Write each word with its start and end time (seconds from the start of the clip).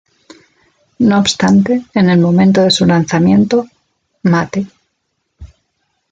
No 0.97 1.19
obstante, 1.19 1.85
en 1.93 2.09
el 2.09 2.17
momento 2.19 2.61
de 2.63 2.71
su 2.71 2.85
lanzamiento 2.87 3.67
"Mate. 4.23 4.65